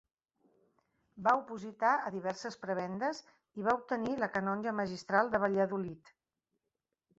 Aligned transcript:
Va 1.27 1.33
opositar 1.41 1.91
a 2.07 2.13
diverses 2.15 2.57
prebendes 2.63 3.21
i 3.61 3.67
va 3.69 3.77
obtenir 3.81 4.17
la 4.25 4.33
canongia 4.39 4.75
magistral 4.81 5.33
de 5.37 5.45
Valladolid. 5.47 6.15